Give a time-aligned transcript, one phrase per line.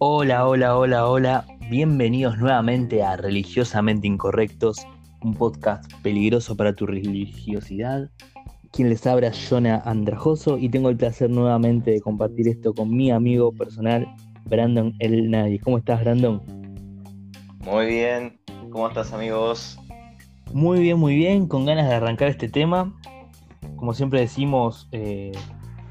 [0.00, 1.46] Hola, hola, hola, hola.
[1.70, 4.86] Bienvenidos nuevamente a Religiosamente Incorrectos,
[5.22, 8.10] un podcast peligroso para tu religiosidad.
[8.72, 12.94] Quien les habla es Jonah Andrajoso y tengo el placer nuevamente de compartir esto con
[12.96, 14.06] mi amigo personal,
[14.44, 15.60] Brandon El Nadie.
[15.60, 16.42] ¿Cómo estás, Brandon?
[17.64, 18.38] Muy bien.
[18.70, 19.78] ¿Cómo estás, amigos?
[20.52, 21.46] Muy bien, muy bien.
[21.48, 22.94] Con ganas de arrancar este tema.
[23.78, 25.32] Como siempre decimos, eh,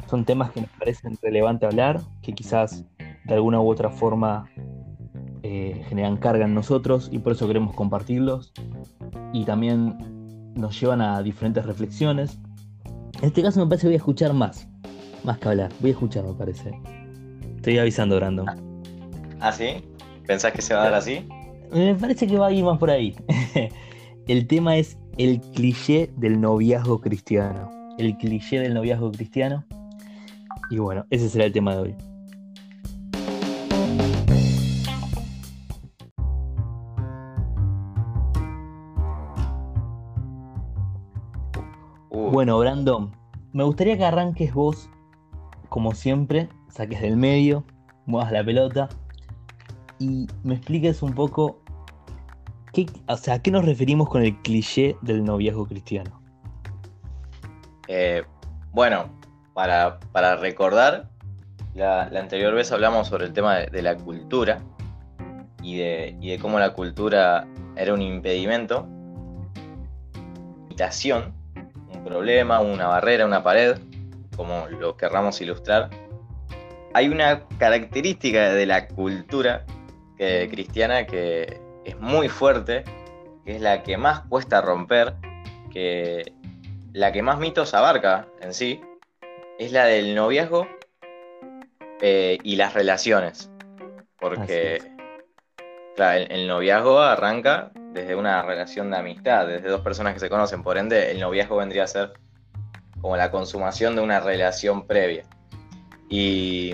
[0.10, 2.86] son temas que nos parecen relevantes hablar, que quizás
[3.26, 4.50] de alguna u otra forma
[5.44, 8.52] eh, generan carga en nosotros y por eso queremos compartirlos
[9.34, 12.38] y también nos llevan a diferentes reflexiones.
[13.22, 14.68] En este caso me parece que voy a escuchar más,
[15.24, 16.72] más que hablar, voy a escuchar me parece.
[17.56, 18.48] Estoy avisando, Brandon.
[19.40, 19.84] ¿Ah, sí?
[20.26, 21.28] ¿Pensás que se va a dar así?
[21.72, 23.16] Me parece que va a ir más por ahí.
[24.28, 27.77] el tema es el cliché del noviazgo cristiano.
[27.98, 29.66] El cliché del noviazgo cristiano.
[30.70, 31.96] Y bueno, ese será el tema de hoy.
[42.38, 43.12] Bueno, Brandon,
[43.54, 44.90] me gustaría que arranques vos,
[45.70, 47.64] como siempre, saques del medio,
[48.06, 48.90] muevas la pelota
[49.98, 51.60] y me expliques un poco
[52.74, 56.27] qué, o sea, a qué nos referimos con el cliché del noviazgo cristiano.
[57.88, 58.24] Eh,
[58.72, 59.10] bueno,
[59.54, 60.00] para,
[60.36, 61.10] recordar,
[61.74, 64.60] la, anterior vez hablamos sobre el tema de, la cultura
[65.62, 68.88] y de, y de, cómo la cultura era un impedimento,
[70.66, 71.38] imitación
[72.08, 73.78] problema, una barrera, una pared,
[74.36, 75.90] como lo querramos ilustrar.
[76.94, 79.66] Hay una característica de la cultura
[80.18, 82.84] cristiana que es muy fuerte,
[83.46, 85.14] que es la que más cuesta romper,
[85.72, 86.34] que
[86.94, 88.82] la que más mitos abarca en sí,
[89.60, 90.68] es la del noviazgo
[92.02, 93.50] eh, y las relaciones.
[94.20, 94.82] Porque
[95.98, 100.64] el noviazgo arranca desde una relación de amistad, desde dos personas que se conocen.
[100.64, 102.14] Por ende, el noviazgo vendría a ser
[103.02, 105.24] como la consumación de una relación previa.
[106.10, 106.74] Y,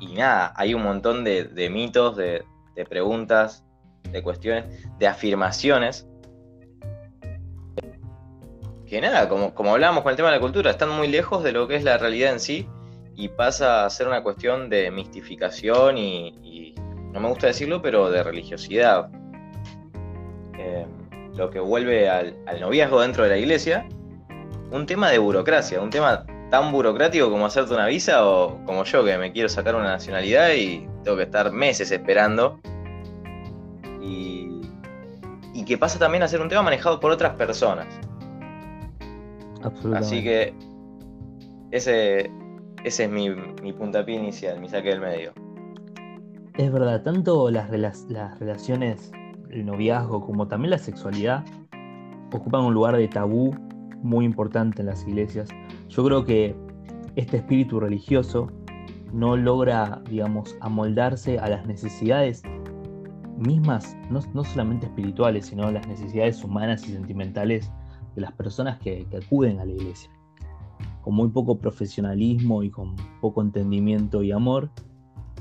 [0.00, 2.44] y nada, hay un montón de, mitos, de,
[2.88, 3.64] preguntas,
[4.10, 4.64] de cuestiones,
[4.98, 6.08] de afirmaciones.
[8.94, 11.50] Que nada, como, como hablábamos con el tema de la cultura, están muy lejos de
[11.50, 12.68] lo que es la realidad en sí
[13.16, 16.76] y pasa a ser una cuestión de mistificación y
[17.12, 19.10] no me gusta decirlo, pero de religiosidad.
[20.56, 20.86] Eh,
[21.34, 23.84] lo que vuelve al, noviazgo dentro de la iglesia,
[24.70, 29.04] un tema de burocracia, un tema tan burocrático como hacerte una visa o como yo
[29.04, 32.60] que me quiero sacar una nacionalidad y tengo que estar meses esperando.
[34.00, 34.60] Y,
[35.52, 37.88] y que pasa también a ser un tema manejado por otras personas.
[39.94, 40.54] Así que
[41.70, 42.30] ese,
[42.84, 43.30] ese es mi,
[43.62, 45.32] mi puntapié inicial, mi saque del medio.
[46.56, 47.70] Es verdad, tanto las,
[48.08, 49.10] las relaciones
[49.50, 51.44] el noviazgo como también la sexualidad
[52.32, 53.54] ocupan un lugar de tabú
[54.02, 55.48] muy importante en las iglesias.
[55.88, 56.54] Yo creo que
[57.16, 58.50] este espíritu religioso
[59.12, 62.42] no logra, digamos, amoldarse a las necesidades
[63.38, 67.70] mismas, no, solamente espirituales, sino las necesidades humanas y sentimentales
[68.14, 70.10] de las personas que, que acuden a la iglesia.
[71.02, 74.70] Con muy poco profesionalismo y con poco entendimiento y amor,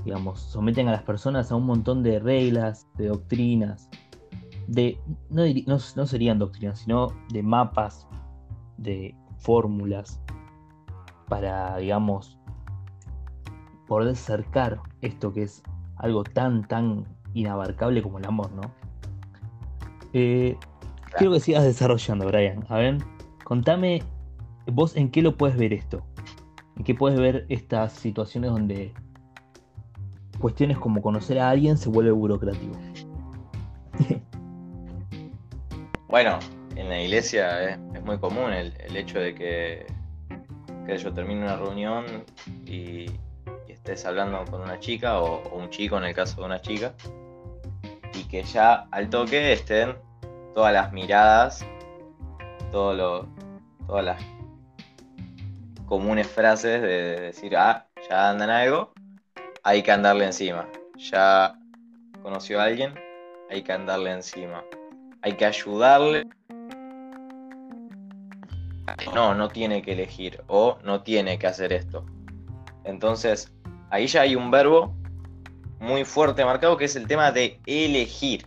[0.06, 3.90] digamos, someten a las personas a un montón de reglas, de doctrinas,
[4.68, 8.08] de, no, no, serían doctrinas, sino de mapas,
[8.78, 10.22] de fórmulas,
[11.30, 12.38] para, digamos,
[13.88, 15.64] poder cercar esto que es
[15.98, 18.62] algo tan, tan inabarcable como el amor, ¿no?
[20.14, 20.58] Eh,
[21.18, 22.66] quiero que sigas desarrollando, Brian.
[22.70, 22.98] A ver,
[23.44, 24.04] contame,
[24.68, 26.04] vos en qué lo puedes ver esto.
[26.78, 28.94] ¿En qué puedes ver estas situaciones donde
[30.40, 32.78] cuestiones como conocer a alguien se vuelve burocrático?
[36.14, 36.38] Bueno,
[36.76, 39.88] en la iglesia es, muy común el, hecho de que,
[40.86, 42.06] que, yo termine una reunión
[42.68, 43.08] y,
[43.68, 46.94] estés hablando con una chica o, un chico en el caso de una chica
[48.14, 49.96] y que ya al toque estén
[50.54, 51.66] todas las miradas,
[52.72, 53.28] todo lo,
[53.88, 54.24] todas las
[55.86, 58.94] comunes frases de decir, ah, ya andan algo,
[59.64, 60.68] hay que andarle encima.
[60.98, 61.60] Ya
[62.22, 62.94] conoció a alguien,
[63.50, 64.64] hay que andarle encima
[65.24, 66.28] hay que ayudarle.
[69.16, 72.06] No, no tiene que elegir o no tiene que hacer esto.
[72.84, 73.52] Entonces,
[73.90, 74.94] ahí ya hay un verbo
[75.80, 78.46] muy fuerte marcado que es el tema de elegir.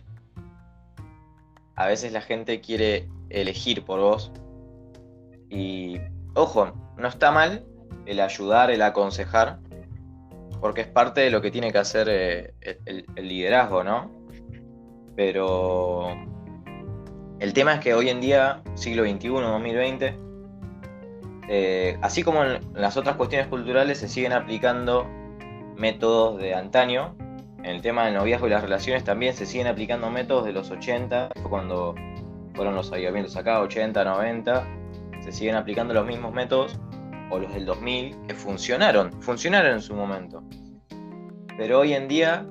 [1.77, 4.31] A veces la gente quiere elegir por vos
[5.49, 5.99] Y
[6.33, 7.65] ojo, no está mal
[8.05, 9.59] el ayudar, el aconsejar,
[10.61, 12.53] porque es parte de lo que tiene que hacer eh,
[12.85, 14.11] el, liderazgo, ¿no?
[15.15, 16.07] Pero
[17.39, 20.17] el tema es que hoy en día, siglo XXI, 2020,
[21.49, 25.05] eh, así como en las otras cuestiones culturales, se siguen aplicando
[25.75, 27.15] métodos de antaño.
[27.67, 30.71] En el tema del noviazgo y las relaciones también se siguen aplicando métodos de los
[30.71, 31.95] 80, cuando
[32.53, 34.65] fueron los avivamientos acá, 80, 90,
[35.19, 36.79] se siguen aplicando los mismos métodos,
[37.29, 40.41] o los del 2000, que funcionaron, funcionaron en su momento.
[41.57, 42.45] Pero hoy en día,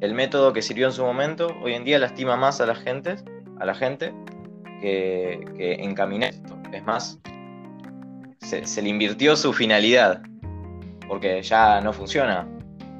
[0.00, 3.16] el método que sirvió en su momento, hoy en día lastima más a la gente,
[3.60, 4.14] a la gente
[4.80, 6.56] que, que encaminar esto.
[6.72, 7.20] Es más,
[8.38, 10.22] se, le invirtió su finalidad,
[11.06, 12.48] porque ya no funciona.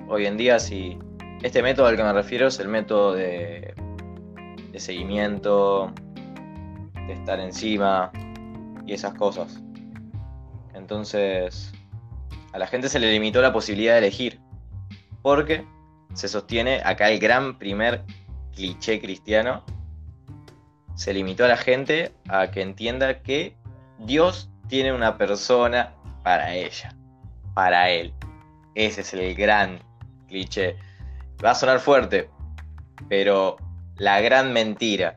[0.08, 0.98] Hoy en día, si
[1.42, 3.74] este método al que me refiero es el método de,
[4.76, 5.92] seguimiento,
[7.06, 8.10] de estar encima
[8.86, 9.60] y esas cosas.
[10.74, 11.72] Entonces,
[12.52, 14.40] a la gente se le limitó la posibilidad de elegir,
[15.22, 15.64] porque
[16.14, 18.04] se sostiene acá el gran primer
[18.54, 19.64] cliché cristiano,
[20.94, 23.56] se limitó a la gente a que entienda que
[23.98, 25.94] Dios tiene una persona
[26.24, 26.94] para ella,
[27.54, 28.12] para él.
[28.74, 29.78] Ese es el gran
[30.28, 30.76] cliché.
[31.44, 32.30] Va a sonar fuerte,
[33.08, 33.56] pero
[33.96, 35.16] la gran mentira.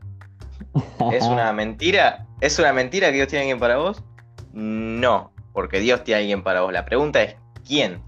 [1.12, 2.28] ¿Es una mentira?
[2.42, 4.04] ¿Es una mentira que Dios tiene alguien para vos?
[4.54, 6.74] No, porque Dios tiene alguien para vos.
[6.74, 7.36] La pregunta es
[7.68, 8.02] ¿quién?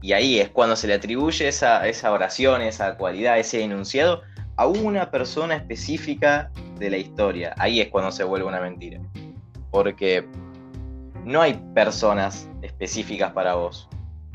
[0.00, 4.22] Y ahí es cuando se le atribuye esa, esa oración, esa cualidad, ese enunciado
[4.56, 7.54] a una persona específica de la historia.
[7.58, 9.00] Ahí es cuando se vuelve una mentira.
[9.70, 10.26] Porque
[11.24, 13.88] no hay personas específicas para vos.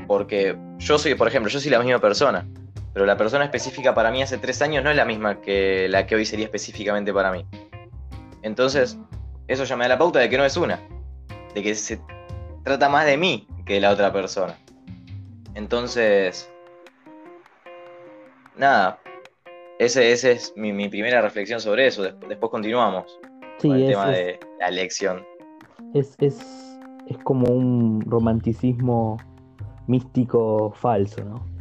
[0.06, 2.46] Porque yo soy, por ejemplo, yo soy la misma persona,
[2.94, 6.06] pero la persona específica para mí hace tres años no es la misma que la
[6.06, 7.44] que hoy sería específicamente para mí.
[8.40, 8.98] Entonces,
[9.48, 10.80] eso ya me da la pauta de que no es una,
[11.54, 12.00] de que se
[12.62, 14.56] trata más de mí que de la otra persona.
[15.54, 16.50] Entonces,
[18.56, 19.00] nada,
[19.78, 22.02] ese, ese es mi, primera reflexión sobre eso.
[22.02, 23.18] Después, continuamos
[23.60, 25.26] con el tema de la elección.
[25.92, 26.64] Es, es
[27.06, 29.18] es como un romanticismo
[29.86, 31.53] místico falso, ¿no?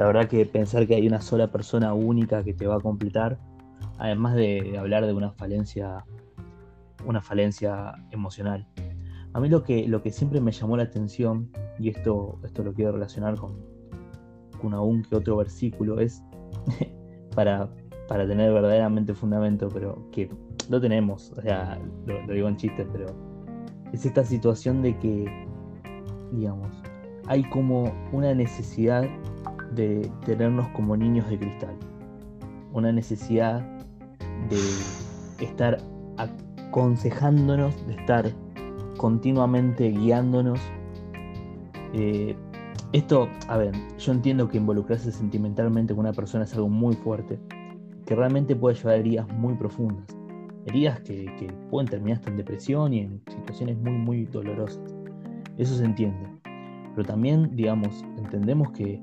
[0.00, 3.38] La verdad que pensar que hay una sola persona única que te va a completar,
[3.98, 6.06] además de hablar de una falencia,
[7.04, 8.66] una falencia emocional.
[9.34, 12.72] A mí lo que, lo que siempre me llamó la atención, y esto, esto lo
[12.72, 13.58] quiero relacionar con,
[14.58, 16.24] con aún que otro versículo, es
[17.34, 17.68] para,
[18.08, 20.30] para tener verdaderamente fundamento, pero que
[20.70, 23.04] lo tenemos, o sea, lo, lo digo en chiste, pero
[23.92, 25.46] es esta situación de que,
[26.32, 26.70] digamos,
[27.26, 29.04] hay como una necesidad
[29.70, 31.74] de tenernos como niños de cristal,
[32.72, 33.60] una necesidad
[34.48, 35.78] de estar
[36.16, 38.30] aconsejándonos, de estar
[38.96, 40.60] continuamente guiándonos.
[41.94, 42.36] Eh,
[42.92, 47.38] esto, a ver, yo entiendo que involucrarse sentimentalmente con una persona es algo muy fuerte,
[48.06, 50.20] que realmente puede llevar a heridas muy profundas
[50.66, 54.94] heridas que, pueden terminar hasta en depresión y en situaciones muy, muy dolorosas.
[55.56, 56.26] Eso se entiende.
[56.94, 59.00] Pero también, digamos, entendemos que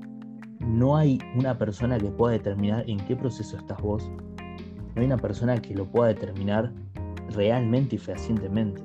[0.60, 4.10] no hay una persona que pueda determinar en qué proceso estás vos.
[4.94, 6.72] No hay una persona que lo pueda determinar
[7.30, 8.82] realmente y fehacientemente.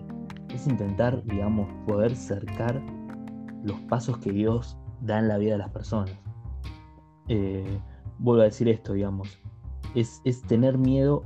[0.54, 2.82] Es intentar, digamos, poder cercar
[3.64, 6.12] los pasos que Dios da en la vida de las personas.
[7.28, 7.80] Eh,
[8.20, 9.40] vuelvo a decir esto, digamos.
[9.96, 11.24] Es, es tener miedo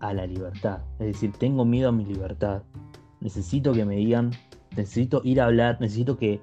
[0.00, 0.80] a la libertad.
[0.98, 2.62] Es decir, tengo miedo a mi libertad.
[3.20, 4.32] Necesito que me digan,
[4.76, 6.40] necesito ir a hablar, necesito que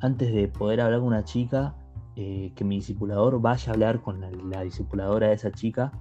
[0.00, 1.74] antes de poder hablar con una chica,
[2.16, 5.92] eh, que mi discipulador vaya a hablar con la, la, discipuladora de esa chica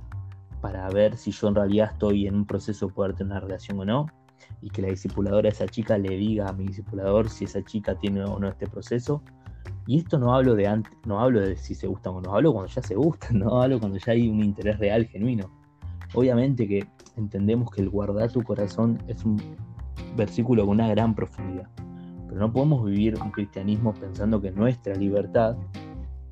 [0.62, 3.80] para ver si yo en realidad estoy en un proceso de poder tener una relación
[3.80, 4.08] o no.
[4.62, 7.96] Y que la discipuladora de esa chica le diga a mi discipulador si esa chica
[7.96, 9.24] tiene o no este proceso.
[9.88, 12.54] Y esto no hablo de antes, no hablo de si se gustan o no, hablo
[12.54, 15.50] cuando ya se gustan, no hablo cuando ya hay un interés real, genuino.
[16.14, 16.86] Obviamente que
[17.18, 19.42] entendemos que el guardar tu corazón es un
[20.16, 21.70] versículo con una gran profundidad,
[22.28, 25.58] pero no podemos vivir un cristianismo pensando que nuestra libertad,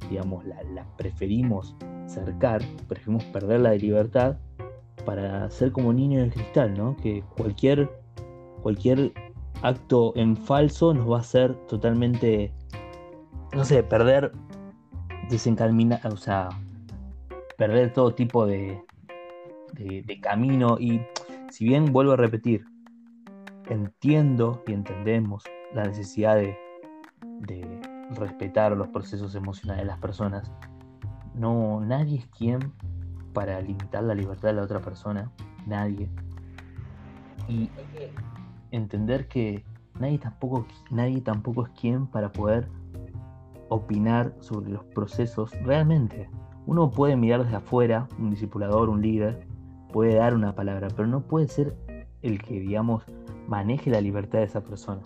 [0.09, 1.75] digamos, la, preferimos
[2.07, 4.37] cercar, preferimos perder la libertad
[5.05, 6.95] para ser como niños de cristal, ¿no?
[6.97, 7.89] Que cualquier,
[8.61, 9.13] cualquier
[9.61, 12.53] acto en falso nos va a hacer totalmente,
[13.53, 14.31] no sé, perder,
[15.29, 16.49] desencaminar, o sea,
[17.57, 18.81] perder todo tipo de,
[19.73, 21.01] de, camino y
[21.51, 22.65] si bien vuelvo a repetir,
[23.69, 26.57] entiendo y entendemos la necesidad de,
[28.11, 30.51] respetar los procesos emocionales de las personas.
[31.35, 32.73] No, nadie es quien
[33.33, 35.31] para limitar la libertad de la otra persona.
[35.65, 36.09] Nadie.
[37.47, 37.69] Y
[38.71, 39.63] entender que
[39.99, 42.67] nadie tampoco, nadie tampoco es quien para poder
[43.69, 46.29] opinar sobre los procesos realmente.
[46.65, 49.47] Uno puede mirar desde afuera, un discipulador, un líder,
[49.91, 51.75] puede dar una palabra, pero no puede ser
[52.21, 53.03] el que, digamos,
[53.47, 55.01] maneje la libertad de esa persona.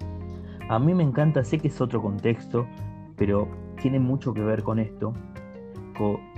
[0.69, 2.65] A mí me encanta, sé que es otro contexto,
[3.24, 3.48] pero
[3.82, 5.13] tiene mucho que ver con esto,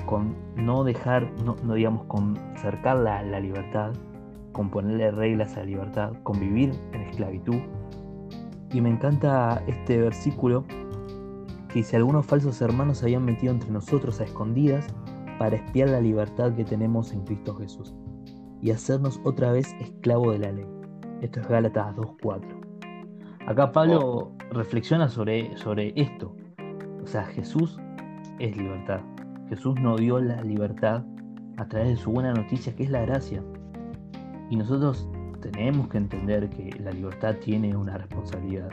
[0.06, 3.92] con, no dejar, no, digamos, con cercar la, la libertad,
[4.52, 7.58] con ponerle reglas a la libertad, con vivir en esclavitud.
[8.72, 10.64] Y me encanta este versículo
[11.70, 14.86] que dice, algunos falsos hermanos se habían metido entre nosotros a escondidas
[15.40, 17.96] para espiar la libertad que tenemos en Cristo Jesús
[18.62, 20.68] y hacernos otra vez esclavo de la ley.
[21.22, 23.48] Esto es Gálatas 2.4.
[23.48, 24.32] Acá Pablo oh.
[24.52, 26.36] reflexiona sobre, sobre esto.
[27.06, 27.78] O sea, Jesús
[28.40, 29.00] es libertad.
[29.48, 31.04] Jesús nos dio la libertad
[31.58, 33.44] a través de su buena noticia, que es la gracia.
[34.50, 35.08] Y nosotros
[35.40, 38.70] tenemos que entender que la libertad tiene una responsabilidad,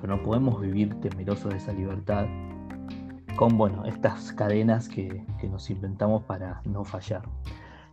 [0.00, 2.26] pero no podemos vivir temerosos de esa libertad
[3.36, 7.22] con bueno, estas cadenas que, que nos inventamos para no fallar.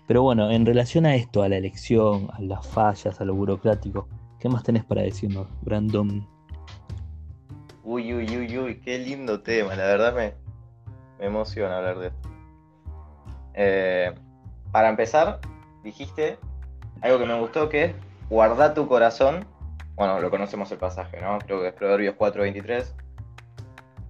[0.08, 4.08] Pero bueno, en relación a esto, a la elección, a las fallas, a lo burocrático,
[4.40, 6.33] ¿qué más tenés para decirnos, Brandon?
[7.84, 10.34] Uy, uy, uy, uy, qué lindo tema, la verdad me,
[11.20, 12.30] me emociona hablar de esto.
[13.56, 14.14] Eh,
[14.72, 15.40] para empezar,
[15.84, 16.38] dijiste
[17.02, 17.96] algo que me gustó que es
[18.30, 19.46] guarda tu corazón.
[19.96, 21.38] Bueno, lo conocemos el pasaje, ¿no?
[21.40, 22.94] Creo que es Proverbios 4.23.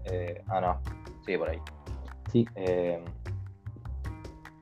[0.05, 0.81] Eh, ah, no.
[1.25, 1.59] Sí, por ahí.
[2.31, 2.47] Sí.
[2.55, 3.03] Eh,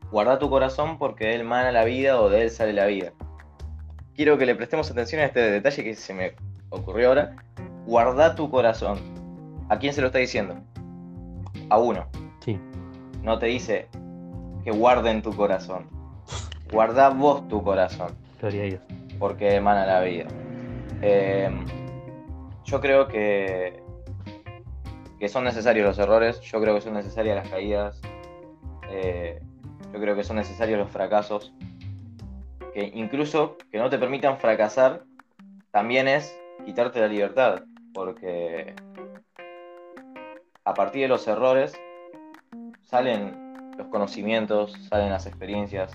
[0.10, 3.12] guarda tu corazón porque de él mana la vida o de él sale la vida.
[4.16, 6.36] Quiero que le prestemos atención a este detalle que se me
[6.70, 7.36] ocurrió ahora.
[7.86, 9.00] Guarda tu corazón.
[9.70, 10.56] ¿A quién se lo está diciendo?
[11.70, 12.06] A uno.
[12.44, 12.60] Sí.
[13.24, 13.88] No te dice
[14.64, 15.88] que guarden tu corazón.
[16.72, 18.16] Guarda vos tu corazón.
[18.40, 18.82] Gloria a Dios.
[19.20, 20.28] Porque emana la vida.
[21.02, 21.66] Em,
[22.64, 23.82] yo creo que,
[25.20, 28.02] que son necesarios los errores, yo creo que son necesarias las caídas,
[28.90, 29.42] eh,
[29.94, 31.54] yo creo que son necesarios los fracasos,
[32.74, 35.04] que incluso que no te permitan fracasar
[35.72, 38.76] también es quitarte la libertad, porque
[40.64, 41.74] a partir de los errores
[42.84, 45.92] salen los conocimientos, salen las experiencias,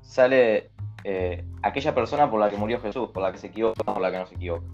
[0.00, 0.70] sale
[1.04, 4.10] eh, aquella persona por la que murió Jesús, por la que se equivoca, por la
[4.10, 4.66] que no se equivoca.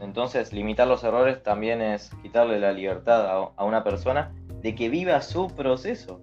[0.00, 5.20] Entonces, limitar los errores también es quitarle la libertad a una persona de que viva
[5.22, 6.20] su proceso.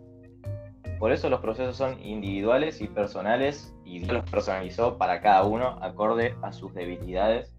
[1.00, 5.78] Por eso los procesos son individuales y personales y Dios los personalizó para cada uno
[5.82, 7.53] acorde a sus debilidades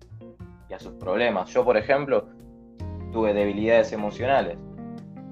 [0.68, 1.50] y a sus problemas.
[1.50, 2.28] Yo, por ejemplo,
[3.12, 4.58] tuve debilidades emocionales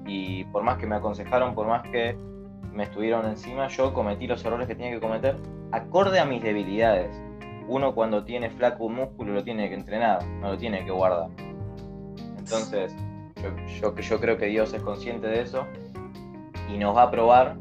[0.05, 2.17] y por más que me aconsejaron, por más que
[2.71, 5.37] me estuvieron encima, yo cometí los errores que tenía que cometer
[5.71, 7.15] acorde a mis debilidades.
[7.67, 11.29] Uno cuando tiene flaco un músculo lo tiene que entrenar, no lo tiene que guardar.
[12.37, 12.95] Entonces,
[13.81, 15.65] yo, yo, creo que Dios es consciente de eso
[16.69, 17.55] y nos va a probar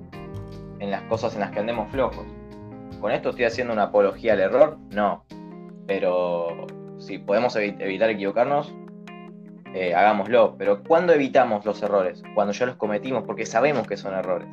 [0.79, 2.27] en las cosas en las que andemos flojos.
[3.01, 4.79] ¿Con esto estoy haciendo una apología al error?
[4.91, 5.25] No.
[5.87, 6.67] Pero
[7.03, 8.73] si podemos evitar equivocarnos,
[9.75, 10.57] eh, hagámoslo.
[10.57, 12.23] Pero ¿cuándo evitamos los errores?
[12.35, 14.49] Cuando ya los cometimos, porque sabemos que son errores.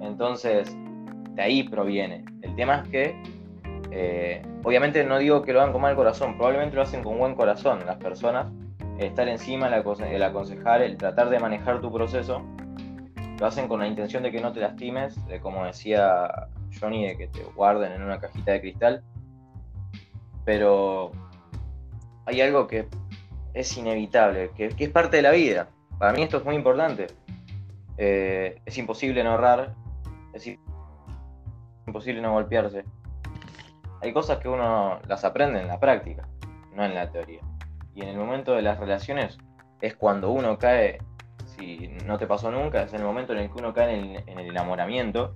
[0.00, 0.76] Entonces,
[1.30, 2.24] de ahí proviene.
[2.42, 3.22] El tema es que,
[3.90, 7.34] eh, obviamente no digo que lo hagan con mal corazón, probablemente lo hacen con buen
[7.34, 8.50] corazón las personas.
[8.98, 12.42] El estar encima, el aconsejar, el tratar de manejar tu proceso,
[13.38, 16.48] lo hacen con la intención de que no te lastimes, de como decía
[16.80, 19.02] Johnny, de que te guarden en una cajita de cristal.
[20.46, 21.12] Pero
[22.26, 22.88] hay algo que
[23.54, 25.68] es inevitable, que, es parte de la vida.
[25.98, 27.06] Para mí esto es muy importante.
[27.96, 29.74] Eh, es imposible no ahorrar,
[30.34, 30.46] es
[31.86, 32.84] imposible no golpearse.
[34.02, 36.28] Hay cosas que uno las aprende en la práctica,
[36.74, 37.40] no en la teoría.
[37.94, 39.38] Y en el momento de las relaciones
[39.80, 40.98] es cuando uno cae
[41.58, 44.50] si no te pasó nunca, es el momento en el que uno cae en el,
[44.50, 45.34] enamoramiento,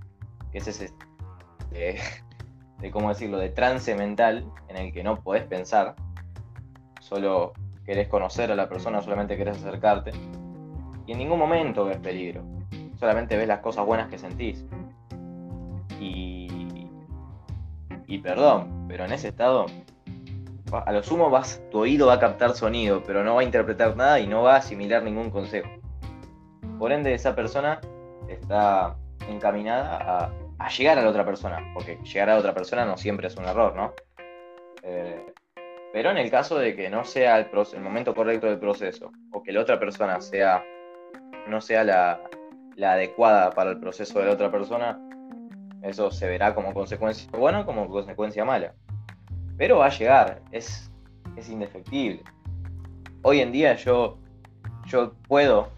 [0.52, 0.92] que es ese,
[1.70, 5.94] de, cómo decirlo, de trance mental en el que no podés pensar,
[7.10, 7.52] solo
[7.84, 10.12] querés conocer a la persona, solamente querés acercarte,
[11.06, 12.42] y en ningún momento ves peligro,
[12.98, 14.64] solamente ves las cosas buenas que sentís.
[16.00, 16.86] Y,
[18.06, 19.66] y perdón, pero en ese estado
[20.72, 23.96] a lo sumo vas, tu oído va a captar sonido, pero no va a interpretar
[23.96, 25.68] nada y no va a asimilar ningún consejo.
[26.78, 27.80] Por ende, esa persona
[28.28, 28.96] está
[29.28, 33.26] encaminada a, llegar a la otra persona, porque llegar a la otra persona no siempre
[33.26, 33.92] es un error, ¿no?
[34.82, 35.26] Eh,
[35.92, 39.52] pero en el caso de que no sea el, momento correcto del proceso, o que
[39.52, 40.64] la otra persona sea,
[41.48, 42.20] no sea la,
[42.80, 44.98] adecuada para el proceso de la otra persona,
[45.82, 48.74] eso se verá como consecuencia buena como consecuencia mala.
[49.56, 50.90] Pero va a llegar, es,
[51.36, 52.22] es indefectible.
[53.22, 54.18] Hoy en día yo,
[54.86, 55.68] yo puedo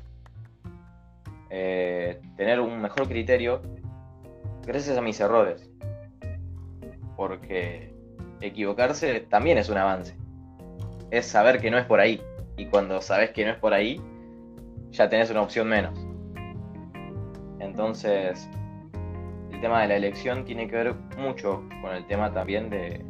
[1.51, 3.63] eh, tener un mejor criterio
[4.65, 5.69] gracias a mis errores.
[7.17, 7.93] Porque
[8.43, 10.17] equivocarse también es un avance.
[11.11, 12.21] Es saber que no es por ahí.
[12.57, 14.01] Y cuando sabes que no es por ahí,
[14.91, 15.99] ya tenés una opción menos.
[17.59, 18.49] Entonces,
[19.51, 23.05] el tema de la elección tiene que ver mucho con el tema también de,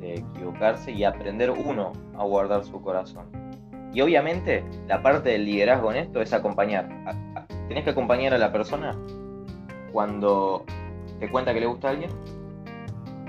[0.00, 3.26] equivocarse y aprender uno a guardar su corazón.
[3.92, 6.88] Y obviamente la parte del liderazgo en esto es acompañar.
[7.68, 8.96] Tenés que acompañar a la persona
[9.92, 10.64] cuando
[11.18, 12.10] te cuenta que le gusta a alguien,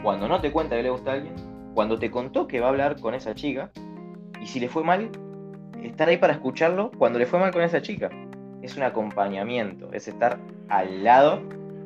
[0.03, 1.34] cuando no te cuenta que le gusta a alguien,
[1.74, 3.72] cuando te contó que va a hablar con esa chica,
[4.41, 5.10] y si le fue mal,
[5.84, 8.10] estar ahí para escucharlo cuando le fue mal con esa chica.
[8.62, 11.41] Es un acompañamiento, es estar al lado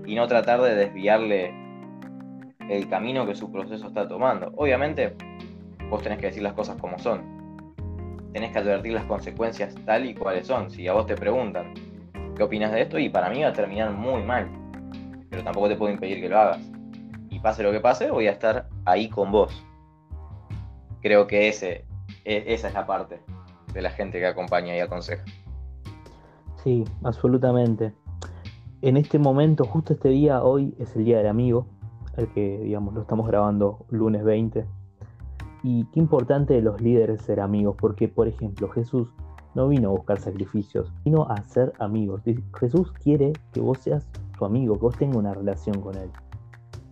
[0.05, 1.53] y no tratar de desviarle
[2.69, 4.51] el camino que su proceso está tomando.
[4.55, 5.15] Obviamente,
[5.89, 7.21] vos tenés que decir las cosas como son.
[8.33, 10.71] Tenés que advertir las consecuencias tal y cuales son.
[10.71, 11.73] Si a vos te preguntan
[12.35, 14.49] qué opinas de esto, y para mí va a terminar muy mal.
[15.29, 16.59] Pero tampoco te puedo impedir que lo hagas.
[17.33, 19.65] Y pase lo que pase, voy a estar ahí con vos.
[21.01, 21.83] Creo que e,
[22.25, 23.21] esa es la parte
[23.73, 25.25] de la gente que acompaña y aconseja.
[26.63, 27.91] Sí, absolutamente.
[28.83, 31.65] En este momento, justo este día, hoy es el Día del Amigo,
[32.17, 34.67] el que, digamos, lo estamos grabando lunes 20.
[35.63, 39.07] Y qué importante de los líderes ser amigos, porque, por ejemplo, Jesús
[39.55, 42.21] no vino a buscar sacrificios, vino a ser amigos.
[42.59, 46.11] Jesús quiere que vos seas su amigo, que vos tengas una relación con Él.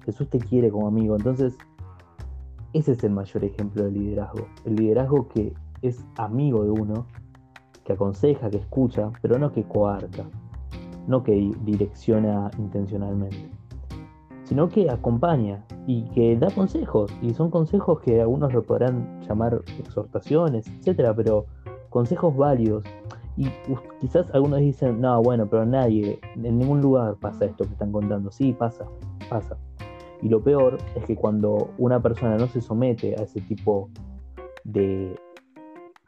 [0.05, 1.15] Jesús te quiere como amigo.
[1.15, 1.57] Entonces,
[2.73, 4.47] ese es el mayor ejemplo de liderazgo.
[4.65, 7.05] El liderazgo que es amigo de uno,
[7.83, 10.25] que aconseja, que escucha, pero no que coarta,
[11.07, 13.49] no que direcciona intencionalmente
[14.51, 17.09] sino que acompaña y que da consejos.
[17.21, 21.45] Y son consejos que algunos lo podrán llamar exhortaciones, etcétera, pero
[21.89, 22.83] consejos válidos.
[23.37, 23.47] Y
[24.01, 28.29] quizás algunos dicen, no, bueno, pero nadie, en ningún lugar pasa esto que están contando.
[28.29, 28.83] Sí, pasa,
[29.29, 29.57] pasa.
[30.21, 33.89] Y lo peor es que cuando una persona no se somete a ese tipo
[34.63, 35.15] de,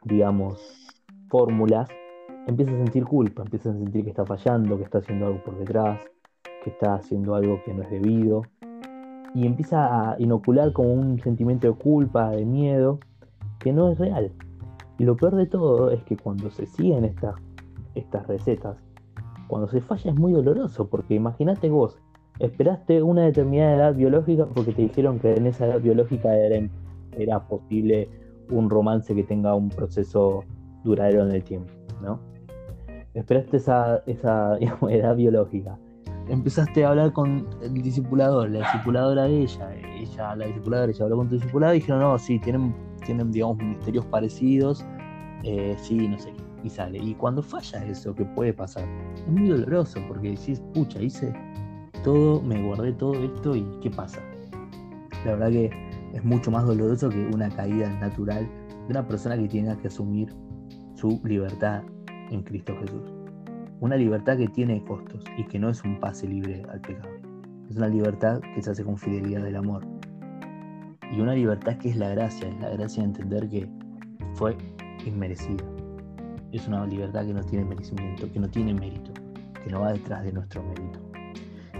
[0.04, 0.88] digamos,
[1.28, 1.88] fórmulas,
[2.46, 5.58] empieza a sentir culpa, empieza a sentir que está fallando, que está haciendo algo por
[5.58, 6.00] detrás,
[6.62, 8.42] que está haciendo algo que no es debido
[9.34, 13.00] y empieza a inocular como un sentimiento de culpa, de miedo,
[13.58, 14.30] que no es real.
[14.96, 17.34] Y lo peor de todo es que cuando se siguen estas,
[17.96, 18.76] estas recetas,
[19.48, 21.98] cuando se falla es muy doloroso, porque imagínate vos,
[22.38, 26.68] esperaste una determinada edad biológica porque te dijeron que en esa edad biológica era,
[27.12, 28.08] era posible
[28.50, 30.44] un romance que tenga un proceso
[30.82, 32.20] duradero en el tiempo, ¿no?
[33.14, 34.58] Esperaste esa, esa
[34.90, 35.78] edad biológica
[36.28, 41.16] empezaste a hablar con el discipulador, la discipuladora de ella, ella, la discipuladora, ella habló
[41.16, 44.84] con tu discipulado y dijeron, no, sí, tienen, tienen digamos, ministerios parecidos,
[45.42, 46.98] eh, sí, no sé, y sale.
[46.98, 51.32] Y cuando falla eso, que puede pasar, es muy doloroso, porque decís, pucha, hice
[52.04, 54.20] todo, me guardé todo esto y ¿qué pasa?
[55.24, 55.70] La verdad que
[56.12, 58.46] es mucho más doloroso que una caída natural
[58.86, 60.32] de una persona que tiene que asumir
[60.94, 61.82] su libertad
[62.30, 63.02] en Cristo Jesús.
[63.80, 67.08] Una libertad que tiene costos y que no es un pase libre al pecado.
[67.68, 69.84] Es una libertad que se hace con fidelidad del amor.
[71.10, 73.68] Y una libertad que es la gracia, es la gracia de entender que
[74.34, 74.56] fue
[75.06, 75.64] inmerecida.
[76.52, 79.12] Es una libertad que no tiene merecimiento, que no tiene mérito,
[79.64, 81.13] que no va detrás de nuestro mérito.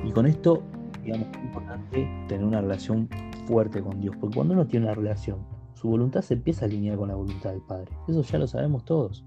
[0.04, 0.62] Y con esto,
[1.02, 3.08] digamos, es importante tener una relación
[3.46, 5.38] fuerte con Dios, porque cuando uno tiene una relación,
[5.74, 7.90] su voluntad se empieza a alinear con la voluntad del Padre.
[8.08, 9.24] Eso ya lo sabemos todos.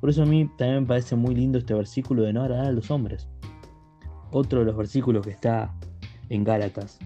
[0.00, 2.72] Por eso a mí también me parece muy lindo este versículo de no agradar a
[2.72, 3.28] los hombres.
[4.32, 5.72] Otro de los versículos que está
[6.28, 6.98] en Gálatas.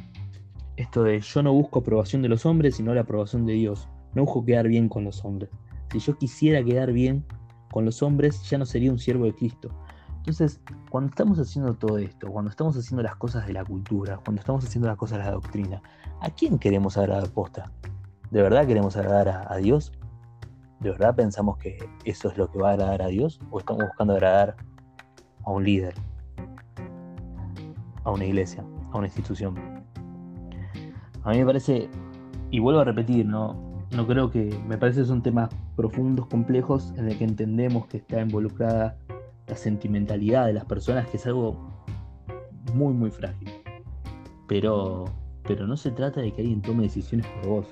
[0.76, 3.88] Esto de yo no busco aprobación de los hombres, sino la aprobación de Dios.
[4.14, 5.50] No busco quedar bien con los hombres.
[5.92, 7.24] Si yo quisiera quedar bien
[7.70, 9.70] con los hombres, ya no sería un siervo de Cristo.
[10.26, 10.60] Entonces,
[10.90, 14.64] cuando estamos haciendo todo esto, cuando estamos haciendo las cosas de la cultura, cuando estamos
[14.64, 15.80] haciendo las cosas de la doctrina,
[16.20, 17.70] ¿a quién queremos agradar posta?
[18.32, 19.92] ¿De verdad queremos agradar a, Dios?
[20.80, 23.38] ¿De verdad pensamos que eso es lo que va a agradar a Dios?
[23.52, 24.56] ¿O estamos buscando agradar
[25.44, 25.94] a un líder?
[28.02, 29.54] A una iglesia, a una institución.
[31.22, 31.88] A mí me parece,
[32.50, 33.54] y vuelvo a repetir, no,
[33.92, 37.98] no creo que, me parece que son temas profundos, complejos, en el que entendemos que
[37.98, 38.96] está involucrada
[39.46, 41.84] la sentimentalidad de las personas, que es algo
[42.74, 43.50] muy, muy frágil.
[44.48, 45.04] Pero,
[45.46, 47.66] pero no se trata de que alguien tome decisiones por vos.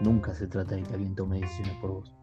[0.00, 2.14] Nunca se trata de que alguien tome decisiones por vos.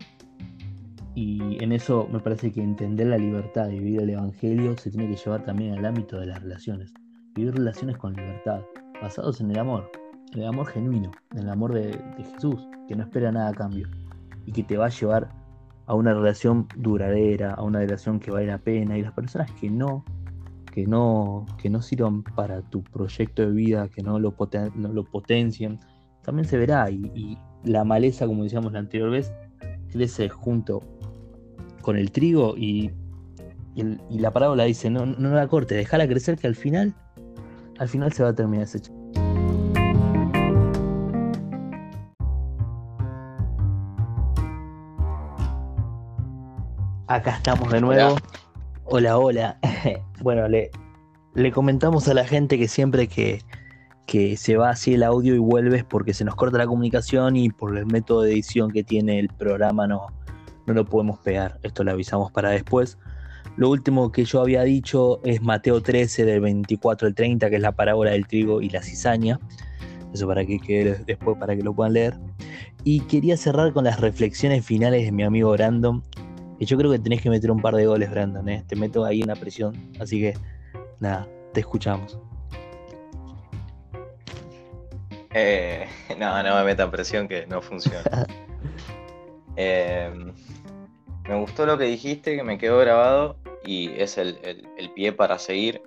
[1.15, 5.08] Y en eso me parece que entender la libertad y vivir el Evangelio se tiene
[5.08, 6.94] que llevar también al ámbito de las relaciones.
[7.34, 8.62] Vivir relaciones con libertad,
[9.02, 9.89] basados en el amor.
[10.34, 11.98] el amor genuino, en el amor de,
[12.34, 13.88] Jesús, que no espera nada a cambio
[14.46, 15.30] y que te va a llevar
[15.86, 19.69] a una relación duradera, a una relación que vale la pena y las personas que
[19.69, 20.04] no
[20.76, 25.80] que no, que no sirvan para tu proyecto de vida, que no lo, potencien,
[26.21, 26.91] también se verá.
[26.91, 29.32] Y, la maleza, como decíamos la anterior vez,
[29.89, 30.84] crece junto
[31.82, 32.91] con el trigo y,
[33.74, 36.93] y, la parábola dice, no, no la corte, déjala crecer que al final,
[37.80, 38.82] al final se va a terminar ese
[47.15, 48.17] Acá estamos de nuevo.
[48.84, 49.58] Hola, hola.
[50.21, 50.69] bueno, le,
[51.34, 53.41] le comentamos a la gente que siempre que,
[54.06, 57.47] que se va así el audio y vuelves porque se nos corta la comunicación y
[57.47, 60.08] por el método de edición que tiene el programa no,
[60.67, 61.58] no lo podemos pegar.
[61.63, 62.97] Esto lo avisamos para después.
[63.56, 67.62] Lo último que yo había dicho es Mateo 13 del 24 al 30, que es
[67.62, 69.39] la parábola del trigo y la cizaña.
[70.13, 72.19] Eso para que quede después para que lo puedan leer.
[72.84, 76.04] Y quería cerrar con las reflexiones finales de mi amigo Brandon,
[76.60, 78.48] y yo creo que tenés que meter un par de goles, Brandon.
[78.48, 78.63] ¿eh?
[78.68, 79.76] Te meto ahí en la presión.
[80.00, 80.34] Así que,
[81.00, 82.18] nada, te escuchamos.
[85.34, 85.86] Eh,
[86.18, 88.28] no, no me metan presión que no funciona.
[89.58, 90.12] Eh,
[91.30, 94.38] me gustó lo que dijiste, que me quedó grabado y es el,
[94.94, 95.82] pie para seguir.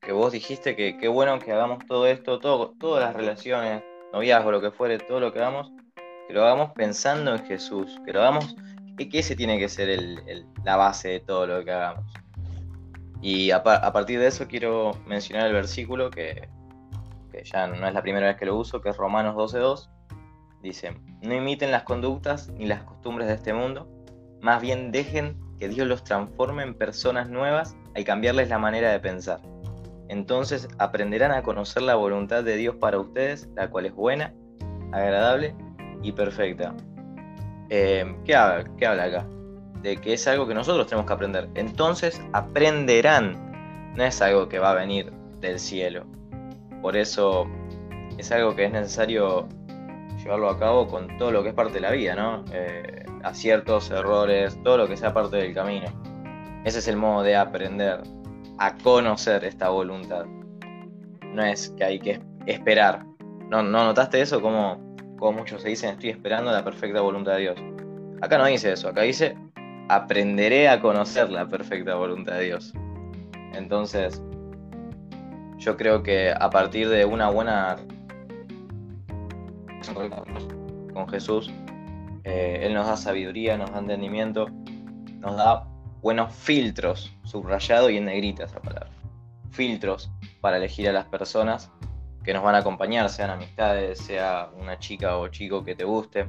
[0.00, 4.52] Que vos dijiste que qué bueno que hagamos todo esto, todo, todas las relaciones, noviazgo,
[4.52, 5.72] lo que fuere, todo lo que hagamos,
[6.28, 8.54] que lo hagamos pensando en Jesús, que lo hagamos
[8.96, 9.98] que ese tiene que ser
[10.64, 12.04] la base de todo lo que hagamos.
[13.20, 16.48] Y a, partir de eso quiero mencionar el versículo que,
[17.44, 19.88] ya no es la primera vez que lo uso, que es Romanos 12.2.
[20.62, 23.88] Dice, no imiten las conductas ni las costumbres de este mundo,
[24.40, 29.00] más bien dejen que Dios los transforme en personas nuevas al cambiarles la manera de
[29.00, 29.40] pensar.
[30.08, 34.34] Entonces aprenderán a conocer la voluntad de Dios para ustedes, la cual es buena,
[34.92, 35.54] agradable
[36.02, 36.74] y perfecta.
[37.76, 38.36] Eh, ¿qué,
[38.78, 39.26] ¿qué habla acá?
[39.82, 41.48] De que es algo que nosotros tenemos que aprender.
[41.56, 43.92] Entonces aprenderán.
[43.96, 46.04] No es algo que va a venir del cielo.
[46.80, 47.48] Por eso
[48.16, 49.48] es algo que es necesario
[50.18, 52.44] llevarlo a cabo con todo lo que es parte de la vida, ¿no?
[52.52, 55.88] Eh, aciertos, errores, todo lo que sea parte del camino.
[56.64, 58.04] Ese es el modo de aprender
[58.58, 60.26] a conocer esta voluntad.
[61.26, 63.04] No es que hay que esperar.
[63.50, 64.40] ¿No, ¿no notaste eso?
[64.40, 67.56] Como como muchos se dicen, estoy esperando la perfecta voluntad de Dios.
[68.20, 69.36] Acá no dice eso, acá dice,
[69.88, 72.72] aprenderé a conocer la perfecta voluntad de Dios.
[73.52, 74.22] Entonces,
[75.58, 77.76] yo creo que a partir de una buena
[80.92, 81.50] con Jesús,
[82.24, 84.46] eh, Él nos da sabiduría, nos da entendimiento,
[85.18, 85.66] nos da
[86.00, 88.90] buenos filtros, subrayado y en negrita esa palabra.
[89.50, 91.70] Filtros para elegir a las personas
[92.24, 96.28] que nos van a acompañar, sean amistades, sea una chica o chico que te guste.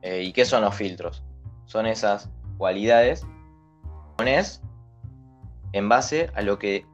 [0.00, 1.22] Eh, ¿Y qué son los filtros?
[1.66, 3.26] Son esas cualidades
[4.16, 4.62] pones
[5.72, 6.86] en base a lo que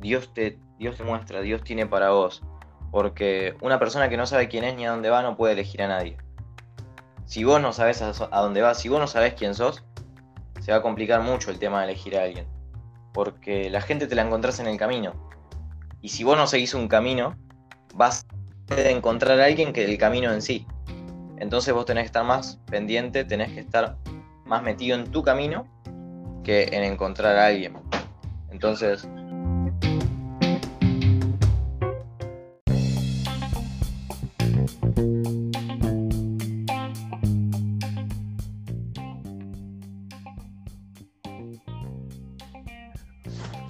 [0.00, 2.42] Dios te, Dios te muestra, Dios tiene para vos.
[2.90, 5.82] Porque una persona que no sabe quién es ni a dónde va no puede elegir
[5.82, 6.16] a nadie.
[7.24, 9.82] Si vos no sabes a, dónde vas, si vos no sabes quién sos,
[10.60, 12.46] se va a complicar mucho el tema de elegir a alguien.
[13.12, 15.33] Porque la gente te la encontrás en el camino.
[16.04, 17.34] Y si vos no seguís un camino,
[17.94, 18.26] vas
[18.68, 20.66] a encontrar a alguien que el camino en sí.
[21.38, 23.96] Entonces vos tenés que estar más pendiente, tenés que estar
[24.44, 25.66] más metido en tu camino
[26.44, 27.78] que en encontrar a alguien.
[28.50, 29.08] Entonces,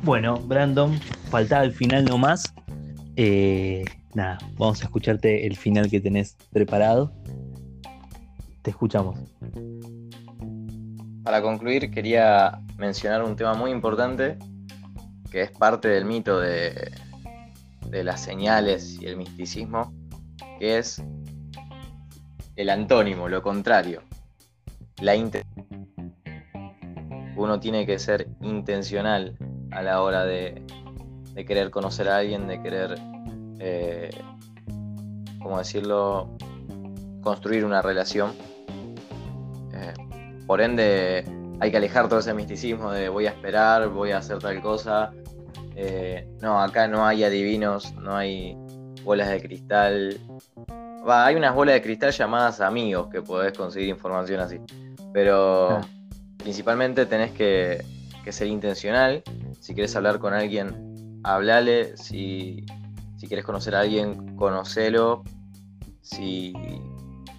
[0.05, 2.53] Bueno, Brandon, faltaba el final nomás.
[3.17, 7.11] Eh, nada, vamos a escucharte el final que tenés preparado.
[8.61, 9.19] Te escuchamos.
[11.23, 14.37] Para concluir, quería mencionar un tema muy importante
[15.31, 16.93] que es parte del mito de,
[17.90, 19.90] las señales y el misticismo,
[20.59, 21.03] que es
[22.57, 24.03] el antónimo, lo contrario,
[25.01, 25.14] la
[27.37, 29.35] Uno tiene que ser intencional
[29.75, 30.63] a la hora de,
[31.47, 32.99] querer conocer a alguien, de querer,
[33.59, 34.11] eh,
[35.41, 36.31] ¿cómo decirlo?,
[37.23, 38.33] construir una relación.
[39.73, 39.95] Eh,
[40.47, 41.25] por ende,
[41.61, 45.13] hay que alejar todo ese misticismo de voy a esperar, voy a hacer tal cosa.
[45.75, 48.57] Eh, no, acá no hay adivinos, no hay
[49.03, 50.21] bolas de cristal.
[51.09, 54.61] Va, hay unas bolas de cristal llamadas amigos que podés conseguir información así.
[55.13, 55.81] Pero ah.
[56.37, 57.85] principalmente tenés que,
[58.25, 59.23] que ser intencional.
[59.61, 61.97] Si quieres hablar con alguien, hablale.
[61.97, 62.65] Si,
[63.17, 65.23] Si quieres conocer a alguien, conocelo.
[66.03, 66.53] Si,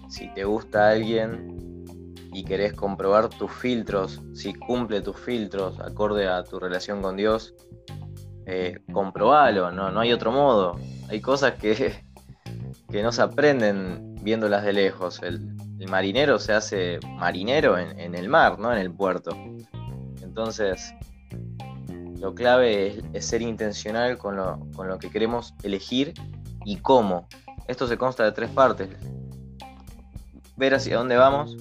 [0.08, 6.42] si te gusta alguien y querés comprobar tus filtros, si cumple tus filtros acorde a
[6.42, 7.54] tu relación con Dios,
[8.46, 10.78] eh, comprobalo, no, no hay otro modo.
[11.08, 12.04] Hay cosas que,
[12.90, 15.22] que no se aprenden viéndolas de lejos.
[15.22, 15.40] El,
[15.88, 19.30] marinero se hace marinero en, el mar, no en el puerto.
[20.36, 20.94] Entonces,
[22.20, 26.12] lo clave es, ser intencional con lo, que queremos elegir
[26.66, 27.26] y cómo.
[27.68, 28.90] Esto se consta de tres partes.
[30.58, 31.56] Ver hacia dónde vamos,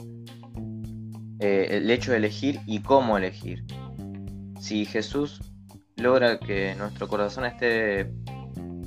[1.40, 3.64] eh, el hecho de elegir y cómo elegir.
[4.60, 5.40] Si Jesús
[5.96, 8.12] logra que nuestro corazón esté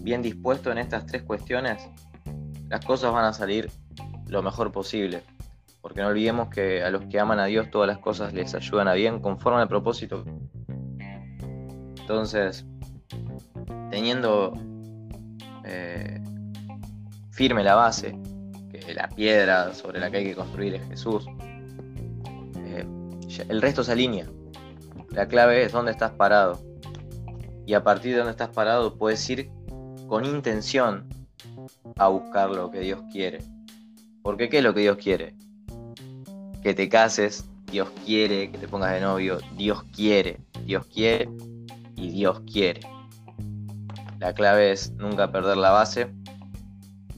[0.02, 1.88] bien dispuesto en estas tres cuestiones,
[2.68, 3.70] las cosas van a salir
[4.26, 5.22] lo mejor posible.
[5.98, 8.86] Porque no olvidemos que a los que aman a Dios todas las cosas les ayudan
[8.86, 10.24] a bien conforme al propósito.
[11.98, 12.64] Entonces,
[13.90, 14.52] teniendo
[15.64, 16.22] eh,
[17.32, 18.16] firme la base,
[18.70, 21.26] que la piedra sobre la que hay que construir es Jesús,
[22.58, 22.86] eh,
[23.48, 24.28] el resto se alinea.
[25.10, 26.60] La clave es dónde estás parado.
[27.66, 29.50] Y a partir de dónde estás parado puedes ir
[30.06, 31.08] con intención
[31.96, 33.38] a buscar lo que Dios quiere.
[34.22, 35.34] Porque ¿qué es lo que Dios quiere?
[36.62, 41.28] Que te cases, Dios quiere, que te pongas de novio, Dios quiere, Dios quiere
[41.96, 42.80] y Dios quiere.
[44.18, 46.12] La clave es nunca perder la base,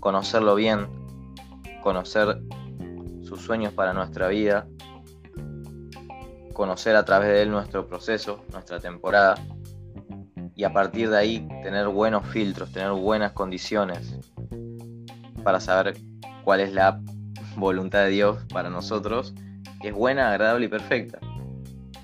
[0.00, 0.87] conocerlo bien,
[1.83, 2.42] conocer
[3.22, 4.66] sus sueños para nuestra vida,
[6.53, 9.37] conocer a través de él nuestro proceso, nuestra temporada,
[10.55, 14.14] y a partir de ahí tener buenos filtros, tener buenas condiciones
[15.42, 15.96] para saber
[16.44, 17.00] cuál es la
[17.57, 19.35] voluntad de Dios para nosotros,
[19.83, 21.19] es buena, agradable y perfecta.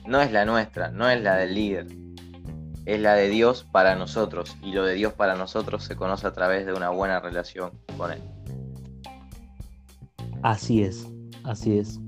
[0.07, 1.87] No es la nuestra, no es la del líder,
[2.85, 6.33] es la de Dios para nosotros y lo de Dios para nosotros se conoce a
[6.33, 8.23] través de una buena relación con Él.
[10.43, 11.07] Así es,
[11.45, 11.99] así es.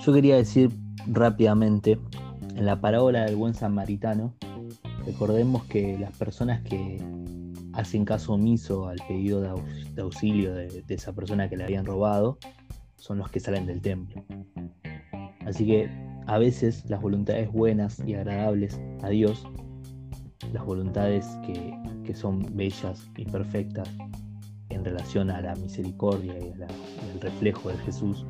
[0.00, 0.70] Yo quería decir
[1.06, 1.98] rápidamente,
[2.56, 4.34] en la parábola del buen samaritano,
[5.06, 6.98] Recordemos que las personas que
[7.74, 12.38] hacen caso omiso al pedido de, auxilio de, esa persona que le habían robado
[13.04, 14.24] son los que salen del templo.
[15.44, 15.90] Así que
[16.26, 19.46] a veces las voluntades buenas y agradables a Dios,
[20.54, 23.90] las voluntades que, son bellas y perfectas
[24.68, 28.24] en relación a la misericordia y, al reflejo de Jesús,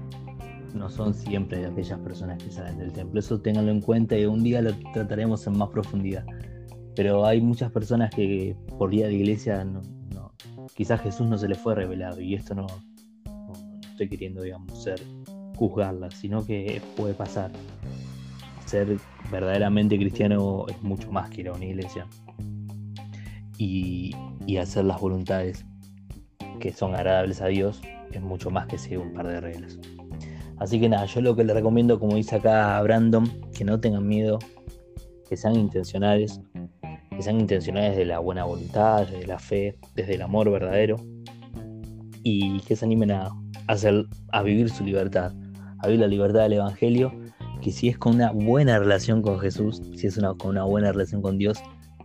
[0.75, 3.21] no son siempre de aquellas personas que salen del templo.
[3.21, 6.25] Eso ténganlo en cuenta y un día lo trataremos en más profundidad
[6.97, 9.67] pero hay muchas personas que por día de iglesia
[10.77, 12.67] quizás Jesús no se les fue revelado y esto no,
[13.94, 15.00] estoy queriendo, digamos, ser
[15.57, 17.52] juzgarlas, sino que puede pasar.
[18.66, 18.98] Ser
[19.30, 22.07] verdaderamente cristiano es mucho más que ir a una iglesia
[23.57, 24.11] y,
[24.46, 25.64] y hacer las voluntades
[26.59, 29.78] que son agradables a Dios es mucho más que seguir un par de reglas.
[30.59, 34.07] Así que nada, yo lo que le recomiendo, como dice acá Brandon, que no tengan
[34.07, 34.38] miedo,
[35.28, 36.40] que sean intencionales,
[37.11, 40.96] que sean intencionales de la buena voluntad, de la fe, desde el amor verdadero
[42.22, 43.30] y que se animen a,
[43.68, 45.33] hacer, a vivir su libertad,
[45.79, 47.12] a vivir la libertad del Evangelio,
[47.62, 50.92] que si es con una buena relación con Jesús, si es una, con una buena
[50.92, 51.59] relación con Dios,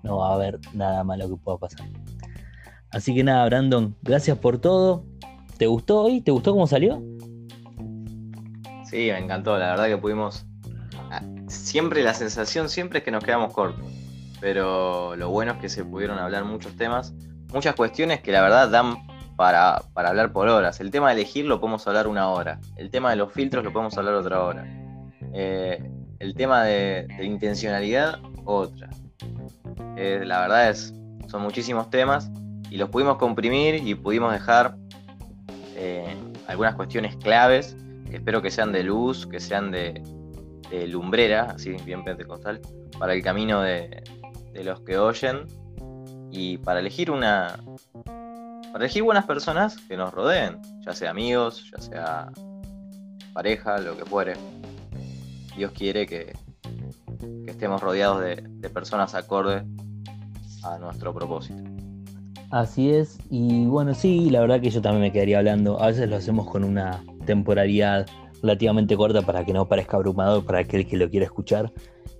[0.04, 1.86] no va a haber nada malo que pueda pasar.
[2.91, 5.06] Así que nada, Brandon, gracias por todo.
[5.58, 6.22] ¿Te gustó hoy?
[6.22, 7.04] ¿Te gustó cómo salió?
[8.86, 9.58] Sí, me encantó.
[9.58, 10.45] La verdad que pudimos.
[11.12, 13.86] Ah, siempre la sensación siempre es que nos quedamos cortos
[14.39, 17.13] pero lo bueno es que se pudieron hablar muchos temas,
[17.54, 18.98] muchas cuestiones que la verdad dan
[19.39, 20.82] para, hablar por horas.
[20.82, 23.71] El tema de elegir lo podemos hablar una hora, el tema de los filtros lo
[23.71, 24.65] podemos hablar otra hora,
[25.34, 25.82] eh,
[26.19, 28.89] el tema de, intencionalidad otra.
[29.95, 30.93] Eh, la verdad es,
[31.28, 32.30] son muchísimos temas
[32.69, 34.75] y los pudimos comprimir y pudimos dejar
[35.78, 37.78] eh, algunas cuestiones claves,
[38.10, 40.04] que espero que sean de luz, que sean de,
[40.69, 42.60] de lumbrera, así bien pentecostal,
[42.99, 44.04] para el camino de,
[44.52, 45.45] de los que oyen
[46.30, 47.58] y para elegir una
[48.80, 52.32] elegir buenas personas que nos rodeen, ya sea amigos, ya sea
[53.34, 54.34] pareja, lo que fuere.
[55.56, 56.34] Dios quiere que,
[57.20, 59.63] que estemos rodeados de, de personas acorde
[60.63, 61.62] a nuestro propósito.
[62.52, 65.80] Así es, y bueno, sí, la verdad que yo también me quedaría hablando.
[65.82, 68.08] A veces lo hacemos con una temporalidad
[68.42, 71.72] relativamente corta para que no parezca abrumador para aquel que lo quiera escuchar.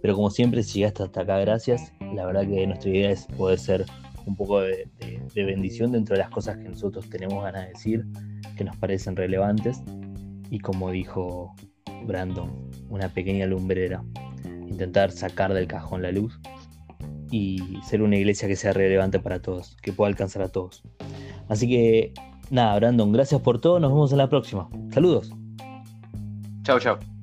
[0.02, 1.91] Pero como siempre, si llegaste hasta acá, gracias.
[2.13, 3.86] La verdad que nuestra idea es poder ser
[4.30, 4.88] un poco de,
[5.36, 8.06] bendición dentro de las cosas que nosotros tenemos ganas de decir,
[8.56, 9.82] que nos parecen relevantes.
[10.50, 11.54] Y como dijo
[12.06, 14.04] Brandon, una pequeña lumbrera.
[14.68, 16.39] Intentar sacar del cajón la luz
[17.32, 20.84] y ser una iglesia que sea relevante para todos, que pueda alcanzar a todos.
[21.48, 22.13] Así que,
[22.50, 23.80] nada, Brandon, gracias por todo.
[23.80, 24.70] Nos vemos en la próxima.
[24.92, 25.32] Saludos.
[26.63, 27.18] Chao, chao.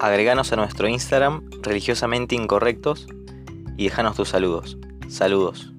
[0.00, 3.06] agreganos a nuestro Instagram religiosamente incorrectos
[3.76, 4.78] y déjanos tus saludos.
[5.08, 5.72] Saludos.